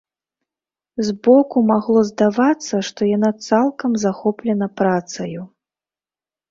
[1.09, 5.41] Збоку магло здавацца, што яна цалкам захоплена працаю.